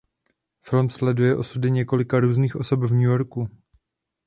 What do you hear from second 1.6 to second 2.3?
několika